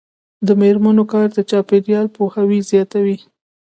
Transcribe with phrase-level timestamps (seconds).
[0.47, 3.17] د میرمنو کار د چاپیریال پوهاوي زیاتوي.